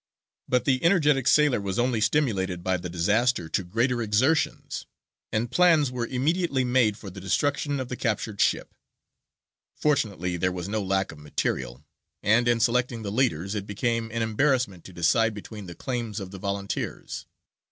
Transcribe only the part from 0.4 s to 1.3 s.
But the energetic